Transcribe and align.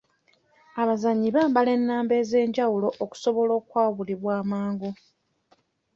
Abazannyi 0.81 1.27
bambala 1.35 1.69
ennamba 1.77 2.13
ez'enjawulo 2.21 2.89
okusobola 3.03 3.51
okwawulibwa 3.59 4.31
amangu. 4.41 4.89